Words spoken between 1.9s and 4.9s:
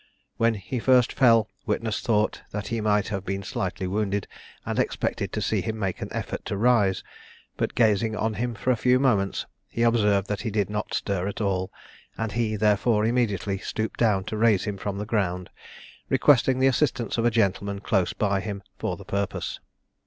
thought that he might have been slightly wounded, and